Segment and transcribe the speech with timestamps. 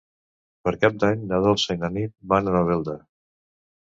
[0.67, 2.95] Per Cap d'Any na Dolça i na Nit van a Novelda.